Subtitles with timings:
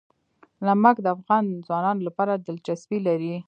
[0.67, 3.33] نمک د افغان ځوانانو لپاره دلچسپي لري.